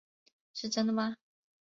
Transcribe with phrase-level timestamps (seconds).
[0.55, 1.15] 是真的吗？